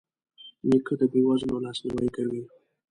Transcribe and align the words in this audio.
نیکه 0.69 0.93
د 0.99 1.01
بې 1.11 1.21
وزلو 1.27 1.63
لاسنیوی 1.65 2.09
کوي. 2.15 2.41